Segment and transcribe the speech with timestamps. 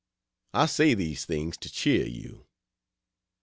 [0.55, 2.47] I say these things to cheer you.